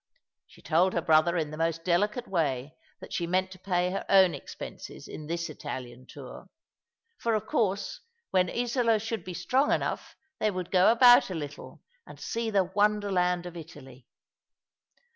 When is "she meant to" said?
3.13-3.59